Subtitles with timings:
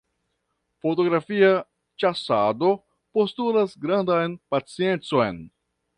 [0.85, 1.51] Fotografia
[2.03, 2.71] ĉasado
[3.19, 5.39] postulas grandan paciencon.